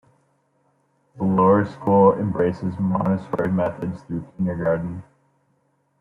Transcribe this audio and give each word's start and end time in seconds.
The 1.15 1.23
Lower 1.23 1.63
School 1.63 2.13
embraces 2.17 2.73
Montessori 2.79 3.51
methods 3.51 4.01
through 4.01 4.25
kindergarten. 4.35 5.03